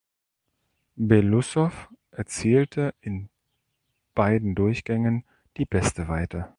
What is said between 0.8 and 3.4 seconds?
Beloussow erzielte in